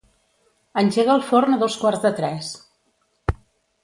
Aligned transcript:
Engega 0.81 1.11
el 1.17 1.21
forn 1.27 1.57
a 1.57 1.61
dos 1.65 1.75
quarts 1.83 2.01
de 2.09 2.13
tres. 2.21 2.49